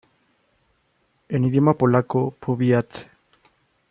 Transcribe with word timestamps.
En 1.29 1.43
idioma 1.49 1.77
polaco 1.77 2.31
"powiat". 2.39 3.05